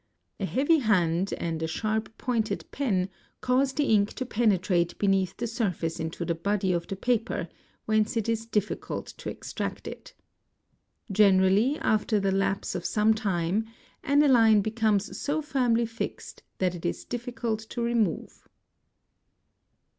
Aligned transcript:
A 0.39 0.45
heavy 0.47 0.79
hand 0.79 1.31
and 1.37 1.61
a 1.61 1.67
sharp 1.67 2.17
| 2.17 2.17
pointed 2.17 2.65
pen 2.71 3.07
cause 3.39 3.71
the 3.73 3.83
ink 3.83 4.13
to 4.13 4.25
penetrate 4.25 4.97
beneath 4.97 5.37
the 5.37 5.45
surface 5.45 5.99
into 5.99 6.25
the 6.25 6.33
body 6.33 6.73
of 6.73 6.87
the 6.87 6.95
paper, 6.95 7.47
whence 7.85 8.17
it 8.17 8.27
is 8.27 8.47
difficult 8.47 9.05
to 9.17 9.29
extract 9.29 9.87
it. 9.87 10.15
Generally 11.11 11.77
after 11.81 12.19
the_ 12.19 12.31
lapse 12.33 12.73
of 12.73 12.83
some 12.83 13.13
time 13.13 13.67
aniline 14.03 14.63
becomes 14.63 15.15
so 15.21 15.39
firmly 15.39 15.85
fixed 15.85 16.41
that 16.57 16.73
it 16.73 16.83
is 16.83 17.05
difficult 17.05 17.59
to_ 17.59 17.81
remove. 17.85 18.47